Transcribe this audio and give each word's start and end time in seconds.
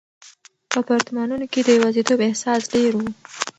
په 0.69 0.75
اپارتمانونو 0.83 1.45
کې 1.51 1.59
د 1.63 1.69
یوازیتوب 1.77 2.19
احساس 2.27 2.61
ډېر 2.73 2.91
و. 2.95 3.01